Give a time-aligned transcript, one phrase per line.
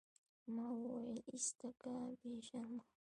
[0.53, 1.91] ما وويل ايسته که
[2.21, 2.83] بې شرمه.